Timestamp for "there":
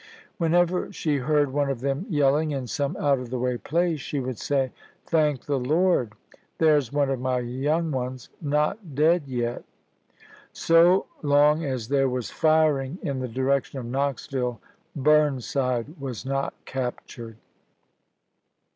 6.57-6.81, 11.87-12.09